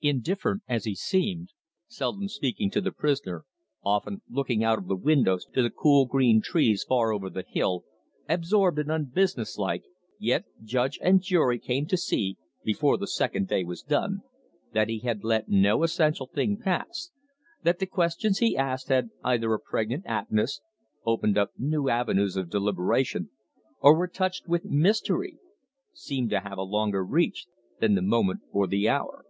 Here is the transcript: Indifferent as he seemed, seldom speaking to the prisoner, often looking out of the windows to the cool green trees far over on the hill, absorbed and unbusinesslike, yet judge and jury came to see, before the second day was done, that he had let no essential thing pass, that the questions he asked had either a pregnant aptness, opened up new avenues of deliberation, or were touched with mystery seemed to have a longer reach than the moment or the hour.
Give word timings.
Indifferent 0.00 0.62
as 0.68 0.84
he 0.84 0.94
seemed, 0.94 1.48
seldom 1.88 2.28
speaking 2.28 2.70
to 2.70 2.80
the 2.80 2.92
prisoner, 2.92 3.46
often 3.82 4.20
looking 4.28 4.62
out 4.62 4.78
of 4.78 4.86
the 4.86 4.94
windows 4.94 5.46
to 5.54 5.62
the 5.62 5.70
cool 5.70 6.04
green 6.04 6.40
trees 6.40 6.84
far 6.86 7.10
over 7.12 7.26
on 7.26 7.32
the 7.32 7.44
hill, 7.48 7.84
absorbed 8.28 8.78
and 8.78 8.90
unbusinesslike, 8.92 9.82
yet 10.20 10.44
judge 10.62 11.00
and 11.02 11.22
jury 11.22 11.58
came 11.58 11.84
to 11.86 11.96
see, 11.96 12.36
before 12.62 12.96
the 12.96 13.08
second 13.08 13.48
day 13.48 13.64
was 13.64 13.82
done, 13.82 14.20
that 14.72 14.88
he 14.90 15.00
had 15.00 15.24
let 15.24 15.48
no 15.48 15.82
essential 15.82 16.26
thing 16.28 16.58
pass, 16.58 17.10
that 17.64 17.80
the 17.80 17.86
questions 17.86 18.38
he 18.38 18.56
asked 18.56 18.90
had 18.90 19.08
either 19.24 19.52
a 19.54 19.58
pregnant 19.58 20.04
aptness, 20.06 20.60
opened 21.06 21.36
up 21.36 21.50
new 21.58 21.88
avenues 21.88 22.36
of 22.36 22.50
deliberation, 22.50 23.30
or 23.80 23.96
were 23.96 24.06
touched 24.06 24.46
with 24.46 24.64
mystery 24.66 25.38
seemed 25.94 26.30
to 26.30 26.40
have 26.40 26.58
a 26.58 26.62
longer 26.62 27.02
reach 27.04 27.46
than 27.80 27.94
the 27.94 28.02
moment 28.02 28.40
or 28.52 28.68
the 28.68 28.86
hour. 28.86 29.24